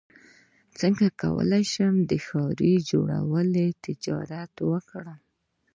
څنګه 0.79 1.05
کولی 1.21 1.63
شم 1.73 1.93
د 2.11 2.13
ښارۍ 2.25 2.73
جوړولو 2.89 3.65
تجارت 3.83 4.53
وکړم 4.71 5.19